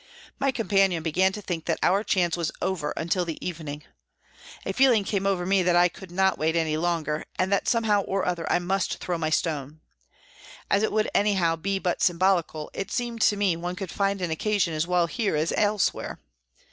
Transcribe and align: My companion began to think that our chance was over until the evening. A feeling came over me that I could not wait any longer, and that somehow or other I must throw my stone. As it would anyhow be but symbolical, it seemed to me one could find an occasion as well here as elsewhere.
My 0.39 0.49
companion 0.49 1.03
began 1.03 1.31
to 1.33 1.43
think 1.43 1.65
that 1.65 1.77
our 1.83 2.03
chance 2.03 2.35
was 2.35 2.51
over 2.59 2.89
until 2.97 3.23
the 3.23 3.37
evening. 3.39 3.83
A 4.65 4.73
feeling 4.73 5.03
came 5.03 5.27
over 5.27 5.45
me 5.45 5.61
that 5.61 5.75
I 5.75 5.89
could 5.89 6.09
not 6.09 6.39
wait 6.39 6.55
any 6.55 6.75
longer, 6.75 7.25
and 7.37 7.51
that 7.53 7.67
somehow 7.67 8.01
or 8.01 8.25
other 8.25 8.51
I 8.51 8.57
must 8.57 8.97
throw 8.97 9.19
my 9.19 9.29
stone. 9.29 9.79
As 10.71 10.81
it 10.81 10.91
would 10.91 11.07
anyhow 11.13 11.55
be 11.55 11.77
but 11.77 12.01
symbolical, 12.01 12.71
it 12.73 12.91
seemed 12.91 13.21
to 13.21 13.37
me 13.37 13.55
one 13.55 13.75
could 13.75 13.91
find 13.91 14.23
an 14.23 14.31
occasion 14.31 14.73
as 14.73 14.87
well 14.87 15.05
here 15.05 15.35
as 15.35 15.53
elsewhere. 15.55 16.17